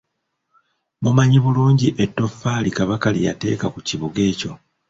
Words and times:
Mumanyi 1.03 1.37
bulungi 1.45 1.87
ettoffaali 2.03 2.69
Kabaka 2.77 3.07
lye 3.15 3.25
yateeka 3.27 3.65
ku 3.73 3.79
kibuga 3.87 4.19
ekyo. 4.31 4.51